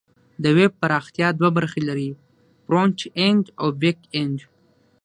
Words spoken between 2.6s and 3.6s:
فرنټ اینډ